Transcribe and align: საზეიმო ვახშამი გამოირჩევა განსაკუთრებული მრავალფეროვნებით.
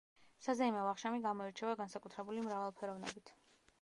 საზეიმო 0.45 0.85
ვახშამი 0.87 1.21
გამოირჩევა 1.27 1.75
განსაკუთრებული 1.85 2.47
მრავალფეროვნებით. 2.47 3.35